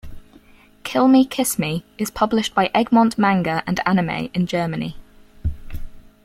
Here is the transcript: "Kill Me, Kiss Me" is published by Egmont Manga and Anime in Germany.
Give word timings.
"Kill 0.81 1.07
Me, 1.07 1.23
Kiss 1.23 1.59
Me" 1.59 1.85
is 1.99 2.09
published 2.09 2.55
by 2.55 2.71
Egmont 2.73 3.19
Manga 3.19 3.61
and 3.67 3.79
Anime 3.85 4.31
in 4.33 4.47
Germany. 4.47 4.97